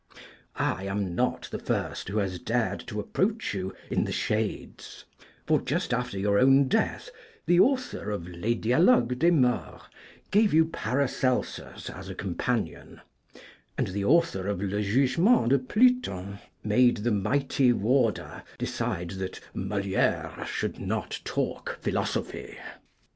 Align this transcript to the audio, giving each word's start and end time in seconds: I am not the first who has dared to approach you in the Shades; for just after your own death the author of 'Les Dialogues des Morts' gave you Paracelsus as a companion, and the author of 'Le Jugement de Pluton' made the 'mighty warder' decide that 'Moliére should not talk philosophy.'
I 0.55 0.85
am 0.87 1.13
not 1.13 1.47
the 1.51 1.59
first 1.59 2.07
who 2.09 2.17
has 2.17 2.39
dared 2.39 2.79
to 2.87 2.99
approach 2.99 3.53
you 3.53 3.75
in 3.91 4.05
the 4.05 4.11
Shades; 4.11 5.05
for 5.45 5.61
just 5.61 5.93
after 5.93 6.17
your 6.17 6.39
own 6.39 6.67
death 6.67 7.11
the 7.45 7.59
author 7.59 8.09
of 8.09 8.27
'Les 8.27 8.55
Dialogues 8.55 9.15
des 9.17 9.29
Morts' 9.29 9.83
gave 10.31 10.55
you 10.55 10.65
Paracelsus 10.65 11.87
as 11.91 12.09
a 12.09 12.15
companion, 12.15 13.01
and 13.77 13.89
the 13.89 14.03
author 14.03 14.47
of 14.47 14.59
'Le 14.59 14.81
Jugement 14.81 15.49
de 15.49 15.59
Pluton' 15.59 16.39
made 16.63 16.97
the 16.97 17.11
'mighty 17.11 17.71
warder' 17.71 18.41
decide 18.57 19.11
that 19.11 19.39
'Moliére 19.55 20.47
should 20.47 20.79
not 20.79 21.19
talk 21.23 21.77
philosophy.' 21.79 22.57